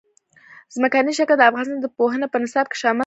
[0.75, 2.99] ځمکنی شکل د افغانستان د پوهنې په نصاب کې شامل دي.